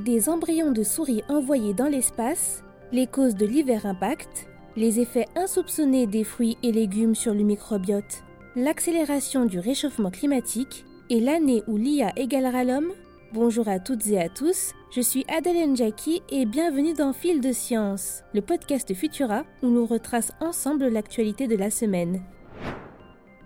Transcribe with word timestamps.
des 0.00 0.28
embryons 0.28 0.72
de 0.72 0.82
souris 0.82 1.22
envoyés 1.28 1.74
dans 1.74 1.86
l'espace, 1.86 2.64
les 2.90 3.06
causes 3.06 3.34
de 3.34 3.46
l'hiver 3.46 3.84
impact, 3.84 4.48
les 4.76 4.98
effets 4.98 5.26
insoupçonnés 5.36 6.06
des 6.06 6.24
fruits 6.24 6.56
et 6.62 6.72
légumes 6.72 7.14
sur 7.14 7.34
le 7.34 7.42
microbiote, 7.42 8.22
l'accélération 8.56 9.44
du 9.44 9.58
réchauffement 9.58 10.10
climatique 10.10 10.86
et 11.10 11.20
l'année 11.20 11.62
où 11.66 11.76
l'IA 11.76 12.12
égalera 12.16 12.64
l'homme 12.64 12.92
Bonjour 13.32 13.68
à 13.68 13.78
toutes 13.78 14.08
et 14.08 14.20
à 14.20 14.28
tous, 14.28 14.72
je 14.90 15.00
suis 15.00 15.24
Adèle 15.28 15.76
Jackie 15.76 16.22
et 16.30 16.46
bienvenue 16.46 16.94
dans 16.94 17.12
Fil 17.12 17.40
de 17.40 17.52
Science, 17.52 18.24
le 18.34 18.40
podcast 18.40 18.92
Futura 18.92 19.44
où 19.62 19.68
nous 19.68 19.86
retrace 19.86 20.32
ensemble 20.40 20.88
l'actualité 20.88 21.46
de 21.46 21.56
la 21.56 21.70
semaine. 21.70 22.22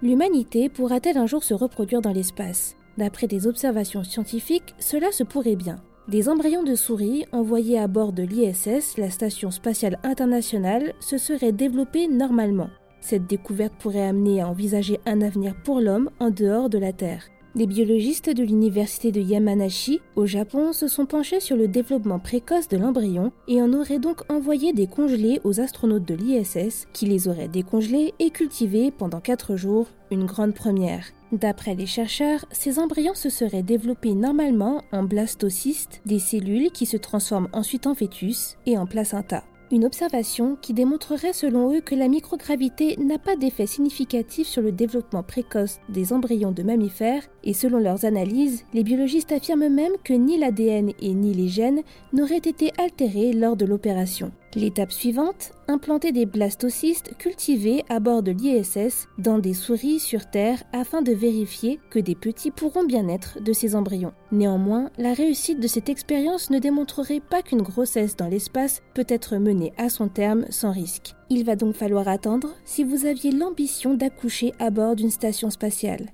L'humanité 0.02 0.68
pourra-t-elle 0.68 1.18
un 1.18 1.26
jour 1.26 1.42
se 1.44 1.52
reproduire 1.52 2.00
dans 2.00 2.12
l'espace? 2.12 2.76
D'après 2.96 3.26
des 3.26 3.46
observations 3.46 4.04
scientifiques, 4.04 4.74
cela 4.78 5.10
se 5.10 5.24
pourrait 5.24 5.56
bien. 5.56 5.76
Des 6.06 6.28
embryons 6.28 6.62
de 6.62 6.74
souris 6.74 7.24
envoyés 7.32 7.78
à 7.78 7.86
bord 7.86 8.12
de 8.12 8.24
l'ISS, 8.24 8.98
la 8.98 9.08
Station 9.08 9.50
spatiale 9.50 9.98
internationale, 10.02 10.92
se 11.00 11.16
seraient 11.16 11.50
développés 11.50 12.08
normalement. 12.08 12.68
Cette 13.00 13.26
découverte 13.26 13.72
pourrait 13.78 14.06
amener 14.06 14.42
à 14.42 14.48
envisager 14.48 15.00
un 15.06 15.22
avenir 15.22 15.54
pour 15.64 15.80
l'homme 15.80 16.10
en 16.20 16.28
dehors 16.28 16.68
de 16.68 16.76
la 16.76 16.92
Terre. 16.92 17.24
Des 17.54 17.66
biologistes 17.66 18.28
de 18.28 18.42
l'université 18.42 19.12
de 19.12 19.20
Yamanashi, 19.20 20.00
au 20.14 20.26
Japon, 20.26 20.74
se 20.74 20.88
sont 20.88 21.06
penchés 21.06 21.40
sur 21.40 21.56
le 21.56 21.68
développement 21.68 22.18
précoce 22.18 22.68
de 22.68 22.76
l'embryon 22.76 23.32
et 23.48 23.62
en 23.62 23.72
auraient 23.72 23.98
donc 23.98 24.30
envoyé 24.30 24.74
des 24.74 24.88
congelés 24.88 25.40
aux 25.42 25.58
astronautes 25.58 26.06
de 26.06 26.16
l'ISS, 26.16 26.86
qui 26.92 27.06
les 27.06 27.28
auraient 27.28 27.48
décongelés 27.48 28.12
et 28.18 28.28
cultivés 28.28 28.90
pendant 28.90 29.20
4 29.20 29.56
jours, 29.56 29.86
une 30.10 30.26
grande 30.26 30.52
première. 30.52 31.06
D'après 31.34 31.74
les 31.74 31.86
chercheurs, 31.86 32.44
ces 32.52 32.78
embryons 32.78 33.16
se 33.16 33.28
seraient 33.28 33.64
développés 33.64 34.14
normalement 34.14 34.82
en 34.92 35.02
blastocystes, 35.02 36.00
des 36.06 36.20
cellules 36.20 36.70
qui 36.70 36.86
se 36.86 36.96
transforment 36.96 37.48
ensuite 37.52 37.88
en 37.88 37.94
fœtus, 37.94 38.56
et 38.66 38.78
en 38.78 38.86
placenta. 38.86 39.42
Une 39.72 39.84
observation 39.84 40.56
qui 40.62 40.74
démontrerait 40.74 41.32
selon 41.32 41.74
eux 41.74 41.80
que 41.80 41.96
la 41.96 42.06
microgravité 42.06 42.96
n'a 42.98 43.18
pas 43.18 43.34
d'effet 43.34 43.66
significatif 43.66 44.46
sur 44.46 44.62
le 44.62 44.70
développement 44.70 45.24
précoce 45.24 45.80
des 45.88 46.12
embryons 46.12 46.52
de 46.52 46.62
mammifères, 46.62 47.24
et 47.42 47.52
selon 47.52 47.78
leurs 47.78 48.04
analyses, 48.04 48.64
les 48.72 48.84
biologistes 48.84 49.32
affirment 49.32 49.68
même 49.68 49.94
que 50.04 50.12
ni 50.12 50.38
l'ADN 50.38 50.92
et 51.00 51.14
ni 51.14 51.34
les 51.34 51.48
gènes 51.48 51.82
n'auraient 52.12 52.36
été 52.36 52.70
altérés 52.78 53.32
lors 53.32 53.56
de 53.56 53.66
l'opération. 53.66 54.30
L'étape 54.56 54.92
suivante, 54.92 55.50
implanter 55.66 56.12
des 56.12 56.26
blastocystes 56.26 57.16
cultivés 57.18 57.84
à 57.88 57.98
bord 57.98 58.22
de 58.22 58.30
l'ISS 58.30 59.08
dans 59.18 59.38
des 59.40 59.52
souris 59.52 59.98
sur 59.98 60.30
Terre 60.30 60.62
afin 60.72 61.02
de 61.02 61.12
vérifier 61.12 61.80
que 61.90 61.98
des 61.98 62.14
petits 62.14 62.52
pourront 62.52 62.84
bien 62.84 63.08
être 63.08 63.42
de 63.42 63.52
ces 63.52 63.74
embryons. 63.74 64.12
Néanmoins, 64.30 64.90
la 64.96 65.12
réussite 65.12 65.58
de 65.58 65.66
cette 65.66 65.88
expérience 65.88 66.50
ne 66.50 66.60
démontrerait 66.60 67.20
pas 67.20 67.42
qu'une 67.42 67.62
grossesse 67.62 68.16
dans 68.16 68.28
l'espace 68.28 68.80
peut 68.94 69.06
être 69.08 69.36
menée 69.38 69.72
à 69.76 69.88
son 69.88 70.08
terme 70.08 70.44
sans 70.50 70.70
risque. 70.70 71.14
Il 71.30 71.44
va 71.44 71.56
donc 71.56 71.74
falloir 71.74 72.06
attendre 72.06 72.50
si 72.64 72.84
vous 72.84 73.06
aviez 73.06 73.32
l'ambition 73.32 73.94
d'accoucher 73.94 74.52
à 74.60 74.70
bord 74.70 74.94
d'une 74.94 75.10
station 75.10 75.50
spatiale. 75.50 76.10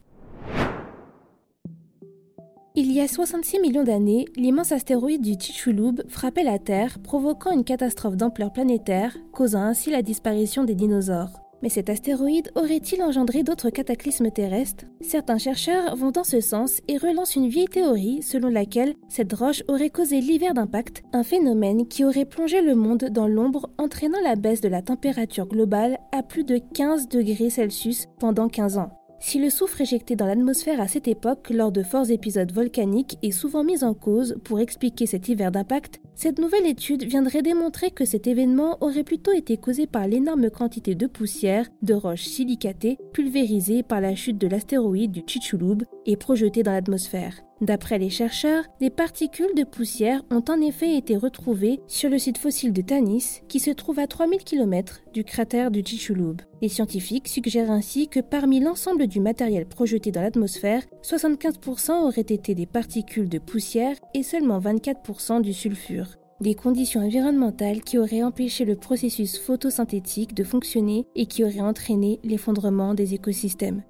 Il 2.90 2.96
y 2.96 3.00
a 3.00 3.06
66 3.06 3.60
millions 3.60 3.84
d'années, 3.84 4.24
l'immense 4.34 4.72
astéroïde 4.72 5.22
du 5.22 5.34
Chicxulub 5.38 6.02
frappait 6.08 6.42
la 6.42 6.58
Terre, 6.58 6.98
provoquant 6.98 7.52
une 7.52 7.62
catastrophe 7.62 8.16
d'ampleur 8.16 8.52
planétaire, 8.52 9.16
causant 9.30 9.62
ainsi 9.62 9.90
la 9.90 10.02
disparition 10.02 10.64
des 10.64 10.74
dinosaures. 10.74 11.30
Mais 11.62 11.68
cet 11.68 11.88
astéroïde 11.88 12.50
aurait-il 12.56 13.00
engendré 13.04 13.44
d'autres 13.44 13.70
cataclysmes 13.70 14.32
terrestres? 14.32 14.86
Certains 15.02 15.38
chercheurs 15.38 15.94
vont 15.94 16.10
dans 16.10 16.24
ce 16.24 16.40
sens 16.40 16.80
et 16.88 16.96
relancent 16.96 17.36
une 17.36 17.46
vieille 17.46 17.68
théorie 17.68 18.22
selon 18.22 18.48
laquelle 18.48 18.96
cette 19.08 19.34
roche 19.34 19.62
aurait 19.68 19.90
causé 19.90 20.20
l'hiver 20.20 20.52
d'impact, 20.52 21.04
un 21.12 21.22
phénomène 21.22 21.86
qui 21.86 22.04
aurait 22.04 22.24
plongé 22.24 22.60
le 22.60 22.74
monde 22.74 23.04
dans 23.04 23.28
l'ombre 23.28 23.70
entraînant 23.78 24.20
la 24.24 24.34
baisse 24.34 24.62
de 24.62 24.68
la 24.68 24.82
température 24.82 25.46
globale 25.46 26.00
à 26.10 26.24
plus 26.24 26.42
de 26.42 26.58
15 26.74 27.06
degrés 27.06 27.50
Celsius 27.50 28.06
pendant 28.18 28.48
15 28.48 28.78
ans. 28.78 28.90
Si 29.22 29.38
le 29.38 29.50
soufre 29.50 29.82
éjecté 29.82 30.16
dans 30.16 30.24
l'atmosphère 30.24 30.80
à 30.80 30.88
cette 30.88 31.06
époque 31.06 31.50
lors 31.50 31.70
de 31.70 31.82
forts 31.82 32.10
épisodes 32.10 32.50
volcaniques 32.52 33.18
est 33.22 33.30
souvent 33.30 33.62
mis 33.62 33.84
en 33.84 33.92
cause 33.92 34.36
pour 34.44 34.60
expliquer 34.60 35.04
cet 35.04 35.28
hiver 35.28 35.52
d'impact, 35.52 36.00
cette 36.14 36.38
nouvelle 36.38 36.66
étude 36.66 37.04
viendrait 37.04 37.42
démontrer 37.42 37.90
que 37.90 38.06
cet 38.06 38.26
événement 38.26 38.78
aurait 38.80 39.04
plutôt 39.04 39.32
été 39.32 39.58
causé 39.58 39.86
par 39.86 40.08
l'énorme 40.08 40.48
quantité 40.48 40.94
de 40.94 41.06
poussière, 41.06 41.68
de 41.82 41.92
roches 41.92 42.24
silicatées, 42.24 42.96
pulvérisées 43.12 43.82
par 43.82 44.00
la 44.00 44.14
chute 44.14 44.38
de 44.38 44.48
l'astéroïde 44.48 45.12
du 45.12 45.22
Chicxulub 45.26 45.84
et 46.06 46.16
projetées 46.16 46.62
dans 46.62 46.72
l'atmosphère. 46.72 47.42
D'après 47.60 47.98
les 47.98 48.08
chercheurs, 48.08 48.64
des 48.80 48.88
particules 48.88 49.54
de 49.54 49.64
poussière 49.64 50.22
ont 50.30 50.42
en 50.48 50.60
effet 50.62 50.96
été 50.96 51.16
retrouvées 51.18 51.80
sur 51.88 52.08
le 52.08 52.18
site 52.18 52.38
fossile 52.38 52.72
de 52.72 52.80
Tanis, 52.80 53.42
qui 53.48 53.60
se 53.60 53.70
trouve 53.70 53.98
à 53.98 54.06
3000 54.06 54.42
km 54.44 55.02
du 55.12 55.24
cratère 55.24 55.70
du 55.70 55.82
Chicxulub. 55.84 56.40
Les 56.62 56.70
scientifiques 56.70 57.28
suggèrent 57.28 57.70
ainsi 57.70 58.08
que 58.08 58.20
parmi 58.20 58.60
l'ensemble 58.60 59.06
du 59.06 59.20
matériel 59.20 59.66
projeté 59.66 60.10
dans 60.10 60.22
l'atmosphère, 60.22 60.82
75% 61.02 61.92
auraient 62.02 62.20
été 62.22 62.54
des 62.54 62.66
particules 62.66 63.28
de 63.28 63.38
poussière 63.38 63.96
et 64.14 64.22
seulement 64.22 64.58
24% 64.58 65.42
du 65.42 65.52
sulfure. 65.52 66.16
Des 66.40 66.54
conditions 66.54 67.04
environnementales 67.04 67.82
qui 67.82 67.98
auraient 67.98 68.22
empêché 68.22 68.64
le 68.64 68.74
processus 68.74 69.38
photosynthétique 69.38 70.32
de 70.32 70.44
fonctionner 70.44 71.04
et 71.14 71.26
qui 71.26 71.44
auraient 71.44 71.60
entraîné 71.60 72.18
l'effondrement 72.24 72.94
des 72.94 73.12
écosystèmes. 73.12 73.82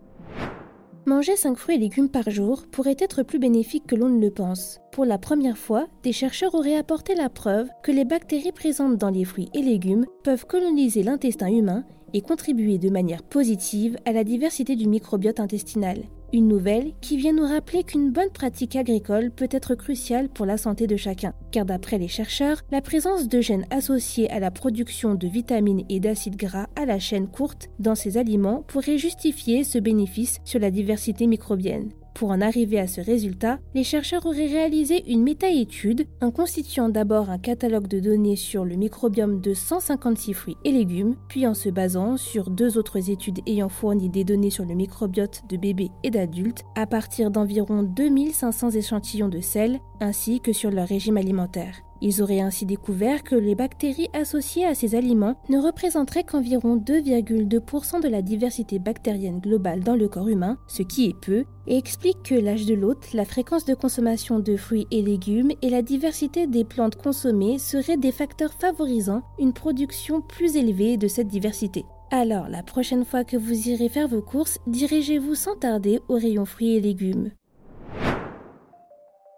Manger 1.07 1.35
5 1.35 1.57
fruits 1.57 1.77
et 1.77 1.79
légumes 1.79 2.11
par 2.11 2.29
jour 2.29 2.67
pourrait 2.71 2.97
être 2.99 3.23
plus 3.23 3.39
bénéfique 3.39 3.87
que 3.87 3.95
l'on 3.95 4.11
ne 4.11 4.21
le 4.21 4.31
pense. 4.31 4.81
Pour 4.93 5.07
la 5.07 5.17
première 5.17 5.57
fois, 5.57 5.87
des 6.03 6.13
chercheurs 6.13 6.55
auraient 6.55 6.77
apporté 6.77 7.15
la 7.15 7.31
preuve 7.31 7.71
que 7.83 7.91
les 7.91 8.05
bactéries 8.05 8.53
présentes 8.53 8.99
dans 8.99 9.09
les 9.09 9.25
fruits 9.25 9.49
et 9.55 9.63
légumes 9.63 10.05
peuvent 10.25 10.45
coloniser 10.45 11.03
l'intestin 11.03 11.49
humain 11.49 11.85
et 12.13 12.21
contribuer 12.21 12.77
de 12.77 12.91
manière 12.91 13.23
positive 13.23 13.97
à 14.05 14.13
la 14.13 14.25
diversité 14.25 14.77
du 14.77 14.89
microbiote 14.89 15.41
intestinal. 15.41 16.03
Une 16.33 16.47
nouvelle 16.47 16.93
qui 17.01 17.17
vient 17.17 17.33
nous 17.33 17.47
rappeler 17.47 17.83
qu'une 17.83 18.13
bonne 18.13 18.31
pratique 18.31 18.77
agricole 18.77 19.33
peut 19.33 19.49
être 19.51 19.75
cruciale 19.75 20.29
pour 20.29 20.47
la 20.47 20.59
santé 20.59 20.87
de 20.87 20.97
chacun, 20.97 21.35
car 21.51 21.65
d'après 21.65 21.99
les 21.99 22.07
chercheurs, 22.07 22.63
la 22.71 22.81
présence 22.81 23.27
de 23.27 23.41
gènes 23.41 23.67
associés 23.71 24.31
à 24.31 24.39
la 24.39 24.53
production 24.53 25.17
de 25.17 25.27
vitamines 25.27 25.85
et 25.89 25.99
d'acides 25.99 26.37
gras 26.37 26.69
à 26.77 26.87
la 26.87 27.01
chaîne 27.01 27.27
courte 27.27 27.69
dans 27.81 27.97
ces 27.97 28.17
aliments 28.17 28.63
pourrait 28.69 28.97
justifier 28.97 29.65
ce 29.65 29.79
bénéfice 29.79 30.39
sur 30.45 30.61
la 30.61 30.71
diversité 30.71 31.27
microbienne. 31.27 31.91
Pour 32.15 32.31
en 32.31 32.41
arriver 32.41 32.79
à 32.79 32.87
ce 32.87 33.01
résultat, 33.01 33.59
les 33.75 33.85
chercheurs 33.85 34.27
auraient 34.27 34.47
réalisé 34.47 35.11
une 35.11 35.23
méta-étude 35.23 36.07
en 36.21 36.31
constituant 36.31 36.89
d'abord 36.89 37.31
un 37.31 37.39
catalogue 37.39 37.87
de 37.87 38.01
données 38.01 38.37
sur 38.37 38.65
le 38.65 38.77
microbiome 38.77 39.41
de 39.41 39.55
156 39.55 40.35
fruits 40.35 40.57
et 40.65 40.73
légumes, 40.73 41.17
puis 41.29 41.47
en 41.47 41.55
se 41.55 41.69
basant 41.69 42.17
sur 42.17 42.51
deux 42.51 42.79
autres 42.79 43.11
études 43.11 43.41
ayant 43.47 43.69
fourni 43.69 44.09
des 44.09 44.25
données 44.25 44.51
sur 44.51 44.65
le 44.65 44.75
microbiote 44.75 45.43
de 45.49 45.57
bébés 45.57 45.91
et 46.03 46.11
d'adultes 46.11 46.65
à 46.77 46.87
partir 46.87 47.31
d'environ 47.31 47.83
2500 47.83 48.71
échantillons 48.71 49.29
de 49.29 49.41
sel 49.41 49.79
ainsi 50.01 50.41
que 50.41 50.53
sur 50.53 50.71
leur 50.71 50.89
régime 50.89 51.17
alimentaire. 51.17 51.83
Ils 52.03 52.23
auraient 52.23 52.41
ainsi 52.41 52.67
découvert 52.67 53.23
que 53.23 53.35
les 53.35 53.55
bactéries 53.55 54.09
associées 54.13 54.65
à 54.65 54.75
ces 54.75 54.95
aliments 54.95 55.37
ne 55.49 55.59
représenteraient 55.59 56.25
qu'environ 56.25 56.77
2,2% 56.77 58.03
de 58.03 58.09
la 58.09 58.23
diversité 58.23 58.79
bactérienne 58.79 59.41
globale 59.41 59.81
dans 59.81 59.97
le 59.97 60.09
corps 60.09 60.29
humain, 60.29 60.59
ce 60.67 60.83
qui 60.83 61.07
est 61.07 61.21
peu, 61.21 61.45
et 61.67 61.77
explique 61.77 62.23
que 62.23 62.35
l'âge 62.35 62.67
de 62.67 62.75
l'hôte, 62.75 63.13
la 63.13 63.25
fréquence 63.25 63.65
de 63.65 63.75
consommation 63.75 64.41
de 64.41 64.57
fruits 64.57 64.87
et 64.91 65.03
légumes 65.03 65.53
et 65.63 65.71
la 65.71 65.83
diversité 65.83 66.47
des 66.47 66.65
plantes 66.65 66.97
consommées 66.97 67.59
seraient 67.59 67.97
des 67.97 68.13
facteurs 68.13 68.53
favorisant 68.53 69.23
une 69.39 69.53
production 69.53 70.21
plus 70.21 70.57
élevée 70.57 70.97
de 70.97 71.09
cette 71.09 71.29
diversité. 71.29 71.85
Alors, 72.11 72.49
la 72.49 72.65
prochaine 72.65 73.05
fois 73.05 73.23
que 73.23 73.37
vous 73.37 73.69
irez 73.69 73.89
faire 73.89 74.09
vos 74.09 74.23
courses, 74.23 74.59
dirigez-vous 74.67 75.37
sans 75.37 75.55
tarder 75.55 76.01
au 76.09 76.15
rayon 76.15 76.45
fruits 76.45 76.75
et 76.75 76.81
légumes. 76.81 77.31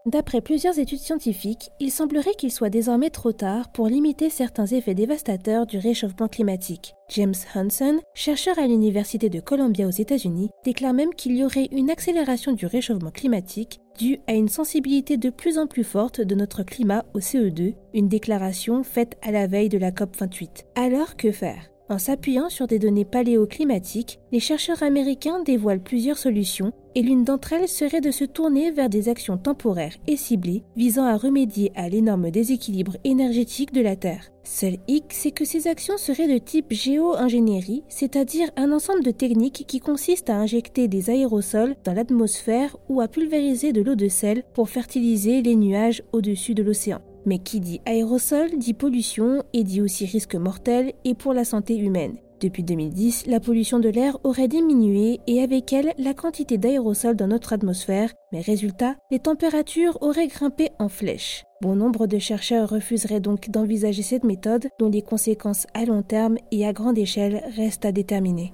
D'après 0.04 0.40
plusieurs 0.40 0.80
études 0.80 0.98
scientifiques, 0.98 1.70
il 1.78 1.92
semblerait 1.92 2.34
qu'il 2.34 2.50
soit 2.50 2.70
désormais 2.70 3.10
trop 3.10 3.30
tard 3.30 3.70
pour 3.70 3.86
limiter 3.86 4.30
certains 4.30 4.66
effets 4.66 4.96
dévastateurs 4.96 5.64
du 5.64 5.78
réchauffement 5.78 6.26
climatique. 6.26 6.94
James 7.10 7.34
Hansen, 7.54 8.00
chercheur 8.12 8.58
à 8.58 8.66
l'Université 8.66 9.28
de 9.28 9.38
Columbia 9.38 9.86
aux 9.86 9.90
États-Unis, 9.90 10.50
déclare 10.64 10.92
même 10.92 11.14
qu'il 11.14 11.36
y 11.36 11.44
aurait 11.44 11.68
une 11.70 11.88
accélération 11.88 12.50
du 12.50 12.66
réchauffement 12.66 13.12
climatique 13.12 13.78
due 13.96 14.18
à 14.26 14.32
une 14.32 14.48
sensibilité 14.48 15.18
de 15.18 15.30
plus 15.30 15.56
en 15.56 15.68
plus 15.68 15.84
forte 15.84 16.20
de 16.20 16.34
notre 16.34 16.64
climat 16.64 17.04
au 17.14 17.20
CO2, 17.20 17.76
une 17.94 18.08
déclaration 18.08 18.82
faite 18.82 19.16
à 19.22 19.30
la 19.30 19.46
veille 19.46 19.68
de 19.68 19.78
la 19.78 19.92
COP28. 19.92 20.64
Alors 20.74 21.14
que 21.16 21.30
faire? 21.30 21.68
En 21.88 21.98
s'appuyant 21.98 22.48
sur 22.48 22.66
des 22.66 22.78
données 22.78 23.04
paléoclimatiques, 23.04 24.18
les 24.32 24.40
chercheurs 24.40 24.82
américains 24.82 25.42
dévoilent 25.44 25.82
plusieurs 25.82 26.18
solutions 26.18 26.72
et 26.94 27.02
l'une 27.02 27.24
d'entre 27.24 27.52
elles 27.52 27.68
serait 27.68 28.00
de 28.00 28.10
se 28.10 28.24
tourner 28.24 28.70
vers 28.70 28.88
des 28.88 29.08
actions 29.08 29.38
temporaires 29.38 29.96
et 30.06 30.16
ciblées 30.16 30.62
visant 30.76 31.04
à 31.04 31.16
remédier 31.16 31.72
à 31.74 31.88
l'énorme 31.88 32.30
déséquilibre 32.30 32.96
énergétique 33.04 33.72
de 33.72 33.80
la 33.80 33.96
Terre. 33.96 34.30
Seul 34.44 34.78
hic, 34.88 35.04
c'est 35.10 35.30
que 35.30 35.44
ces 35.44 35.68
actions 35.68 35.96
seraient 35.96 36.32
de 36.32 36.38
type 36.38 36.72
géo-ingénierie, 36.72 37.84
c'est-à-dire 37.88 38.50
un 38.56 38.72
ensemble 38.72 39.04
de 39.04 39.12
techniques 39.12 39.64
qui 39.68 39.78
consistent 39.78 40.30
à 40.30 40.36
injecter 40.36 40.88
des 40.88 41.10
aérosols 41.10 41.76
dans 41.84 41.94
l'atmosphère 41.94 42.76
ou 42.88 43.00
à 43.00 43.08
pulvériser 43.08 43.72
de 43.72 43.82
l'eau 43.82 43.94
de 43.94 44.08
sel 44.08 44.42
pour 44.52 44.68
fertiliser 44.68 45.42
les 45.42 45.54
nuages 45.54 46.02
au-dessus 46.12 46.54
de 46.54 46.62
l'océan. 46.62 47.00
Mais 47.24 47.38
qui 47.38 47.60
dit 47.60 47.80
aérosol 47.86 48.58
dit 48.58 48.74
pollution 48.74 49.44
et 49.52 49.62
dit 49.62 49.80
aussi 49.80 50.06
risque 50.06 50.34
mortel 50.34 50.92
et 51.04 51.14
pour 51.14 51.34
la 51.34 51.44
santé 51.44 51.76
humaine. 51.76 52.16
Depuis 52.42 52.64
2010, 52.64 53.28
la 53.28 53.38
pollution 53.38 53.78
de 53.78 53.88
l'air 53.88 54.18
aurait 54.24 54.48
diminué 54.48 55.20
et 55.28 55.42
avec 55.42 55.72
elle 55.72 55.92
la 55.96 56.12
quantité 56.12 56.58
d'aérosols 56.58 57.14
dans 57.14 57.28
notre 57.28 57.52
atmosphère, 57.52 58.12
mais 58.32 58.40
résultat, 58.40 58.96
les 59.12 59.20
températures 59.20 59.96
auraient 60.00 60.26
grimpé 60.26 60.70
en 60.80 60.88
flèche. 60.88 61.44
Bon 61.60 61.76
nombre 61.76 62.08
de 62.08 62.18
chercheurs 62.18 62.68
refuseraient 62.68 63.20
donc 63.20 63.48
d'envisager 63.48 64.02
cette 64.02 64.24
méthode 64.24 64.66
dont 64.80 64.88
les 64.88 65.02
conséquences 65.02 65.68
à 65.72 65.84
long 65.84 66.02
terme 66.02 66.36
et 66.50 66.66
à 66.66 66.72
grande 66.72 66.98
échelle 66.98 67.44
restent 67.54 67.84
à 67.84 67.92
déterminer. 67.92 68.52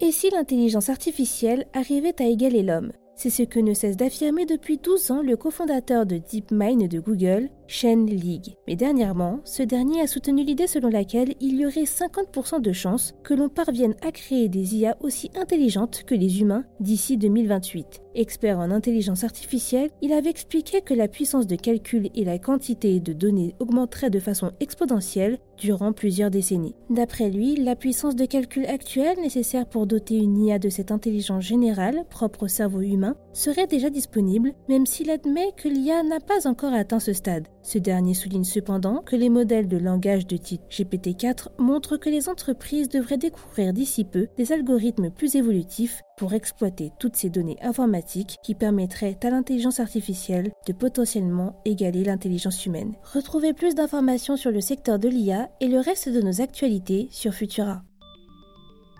Et 0.00 0.10
si 0.10 0.28
l'intelligence 0.30 0.88
artificielle 0.88 1.66
arrivait 1.74 2.20
à 2.20 2.26
égaler 2.26 2.64
l'homme? 2.64 2.90
C'est 3.14 3.30
ce 3.30 3.44
que 3.44 3.60
ne 3.60 3.72
cesse 3.72 3.96
d'affirmer 3.96 4.46
depuis 4.46 4.78
12 4.78 5.10
ans 5.12 5.22
le 5.22 5.36
cofondateur 5.36 6.06
de 6.06 6.18
DeepMind 6.18 6.88
de 6.88 7.00
Google, 7.00 7.48
Shen 7.68 8.06
League. 8.06 8.56
Mais 8.66 8.76
dernièrement, 8.76 9.40
ce 9.44 9.62
dernier 9.62 10.00
a 10.00 10.06
soutenu 10.06 10.44
l'idée 10.44 10.66
selon 10.66 10.88
laquelle 10.88 11.34
il 11.40 11.56
y 11.56 11.66
aurait 11.66 11.84
50% 11.84 12.60
de 12.60 12.72
chances 12.72 13.14
que 13.22 13.34
l'on 13.34 13.48
parvienne 13.48 13.94
à 14.02 14.12
créer 14.12 14.48
des 14.48 14.76
IA 14.76 14.96
aussi 15.00 15.30
intelligentes 15.34 16.04
que 16.06 16.14
les 16.14 16.40
humains 16.40 16.64
d'ici 16.80 17.16
2028. 17.16 18.02
Expert 18.14 18.58
en 18.58 18.70
intelligence 18.70 19.24
artificielle, 19.24 19.90
il 20.00 20.12
avait 20.12 20.30
expliqué 20.30 20.80
que 20.80 20.94
la 20.94 21.06
puissance 21.08 21.46
de 21.46 21.56
calcul 21.56 22.08
et 22.14 22.24
la 22.24 22.38
quantité 22.38 22.98
de 22.98 23.12
données 23.12 23.54
augmenteraient 23.58 24.10
de 24.10 24.20
façon 24.20 24.52
exponentielle 24.60 25.38
durant 25.58 25.92
plusieurs 25.92 26.30
décennies. 26.30 26.74
D'après 26.88 27.30
lui, 27.30 27.56
la 27.56 27.76
puissance 27.76 28.16
de 28.16 28.24
calcul 28.24 28.66
actuelle 28.66 29.20
nécessaire 29.20 29.66
pour 29.66 29.86
doter 29.86 30.16
une 30.16 30.38
IA 30.38 30.58
de 30.58 30.68
cette 30.70 30.90
intelligence 30.92 31.44
générale 31.44 32.04
propre 32.08 32.44
au 32.44 32.48
cerveau 32.48 32.80
humain 32.80 33.16
serait 33.32 33.66
déjà 33.66 33.90
disponible, 33.90 34.54
même 34.68 34.86
s'il 34.86 35.10
admet 35.10 35.52
que 35.56 35.68
l'IA 35.68 36.02
n'a 36.02 36.20
pas 36.20 36.46
encore 36.46 36.72
atteint 36.72 37.00
ce 37.00 37.12
stade. 37.12 37.48
Ce 37.66 37.78
dernier 37.78 38.14
souligne 38.14 38.44
cependant 38.44 39.02
que 39.02 39.16
les 39.16 39.28
modèles 39.28 39.66
de 39.66 39.76
langage 39.76 40.28
de 40.28 40.36
type 40.36 40.62
GPT-4 40.70 41.48
montrent 41.58 41.96
que 41.96 42.08
les 42.08 42.28
entreprises 42.28 42.88
devraient 42.88 43.18
découvrir 43.18 43.72
d'ici 43.72 44.04
peu 44.04 44.28
des 44.36 44.52
algorithmes 44.52 45.10
plus 45.10 45.34
évolutifs 45.34 46.00
pour 46.16 46.32
exploiter 46.32 46.92
toutes 47.00 47.16
ces 47.16 47.28
données 47.28 47.58
informatiques 47.60 48.36
qui 48.44 48.54
permettraient 48.54 49.18
à 49.24 49.30
l'intelligence 49.30 49.80
artificielle 49.80 50.52
de 50.68 50.72
potentiellement 50.72 51.60
égaler 51.64 52.04
l'intelligence 52.04 52.64
humaine. 52.66 52.94
Retrouvez 53.12 53.52
plus 53.52 53.74
d'informations 53.74 54.36
sur 54.36 54.52
le 54.52 54.60
secteur 54.60 55.00
de 55.00 55.08
l'IA 55.08 55.50
et 55.60 55.66
le 55.66 55.80
reste 55.80 56.08
de 56.08 56.22
nos 56.22 56.40
actualités 56.40 57.08
sur 57.10 57.34
Futura. 57.34 57.82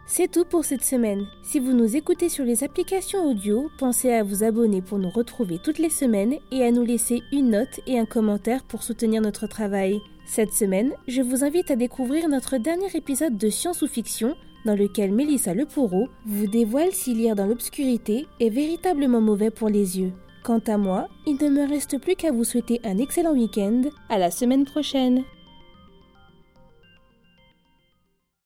C'est 0.09 0.31
tout 0.31 0.45
pour 0.45 0.65
cette 0.65 0.85
semaine. 0.85 1.27
Si 1.43 1.59
vous 1.59 1.73
nous 1.73 1.97
écoutez 1.97 2.29
sur 2.29 2.45
les 2.45 2.63
applications 2.63 3.29
audio, 3.29 3.69
pensez 3.77 4.13
à 4.13 4.23
vous 4.23 4.45
abonner 4.45 4.81
pour 4.81 4.99
nous 4.99 5.11
retrouver 5.11 5.59
toutes 5.59 5.81
les 5.81 5.91
semaines 5.91 6.37
et 6.53 6.63
à 6.63 6.71
nous 6.71 6.85
laisser 6.85 7.23
une 7.33 7.51
note 7.51 7.81
et 7.89 7.99
un 7.99 8.07
commentaire 8.07 8.63
pour 8.63 8.85
soutenir 8.85 9.21
notre 9.21 9.49
travail. 9.49 10.01
Cette 10.25 10.53
semaine, 10.53 10.93
je 11.09 11.23
vous 11.23 11.43
invite 11.43 11.73
à 11.73 11.77
découvrir 11.77 12.29
notre 12.29 12.57
dernier 12.57 12.87
épisode 12.95 13.37
de 13.37 13.51
Science 13.51 13.83
ou 13.83 13.89
Fiction 13.89 14.37
dans 14.65 14.77
lequel 14.77 15.13
Mélissa 15.13 15.55
Lepoureau 15.55 16.09
vous 16.25 16.47
dévoile 16.47 16.93
si 16.93 17.13
lire 17.13 17.35
dans 17.35 17.47
l'obscurité 17.47 18.29
est 18.39 18.51
véritablement 18.51 19.21
mauvais 19.21 19.51
pour 19.51 19.69
les 19.69 19.99
yeux. 19.99 20.13
Quant 20.45 20.63
à 20.69 20.79
moi, 20.79 21.09
il 21.27 21.35
ne 21.35 21.49
me 21.49 21.69
reste 21.69 21.99
plus 21.99 22.15
qu'à 22.15 22.31
vous 22.31 22.45
souhaiter 22.45 22.81
un 22.85 22.99
excellent 22.99 23.33
week-end. 23.33 23.83
À 24.09 24.19
la 24.19 24.31
semaine 24.31 24.65
prochaine! 24.65 25.25